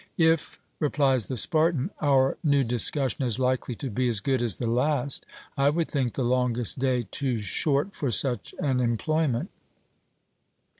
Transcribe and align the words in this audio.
'If,' 0.17 0.59
replies 0.79 1.27
the 1.27 1.37
Spartan, 1.37 1.91
'our 1.99 2.35
new 2.43 2.63
discussion 2.63 3.23
is 3.23 3.37
likely 3.37 3.75
to 3.75 3.91
be 3.91 4.09
as 4.09 4.19
good 4.19 4.41
as 4.41 4.57
the 4.57 4.65
last, 4.65 5.27
I 5.55 5.69
would 5.69 5.89
think 5.89 6.13
the 6.13 6.23
longest 6.23 6.79
day 6.79 7.05
too 7.11 7.37
short 7.37 7.95
for 7.95 8.09
such 8.09 8.55
an 8.57 8.79
employment.' 8.79 9.51